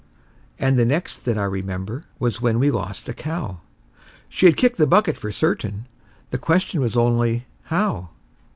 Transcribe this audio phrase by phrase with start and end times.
[0.57, 3.59] And the next that I remember was when we lost a cow;
[4.29, 5.85] She had kicked the bucket for certain,
[6.31, 8.09] the question was only How?